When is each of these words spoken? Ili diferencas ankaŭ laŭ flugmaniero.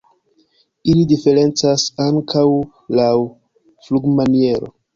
Ili 0.93 1.03
diferencas 1.11 1.85
ankaŭ 2.07 2.47
laŭ 3.01 3.13
flugmaniero. 3.87 4.75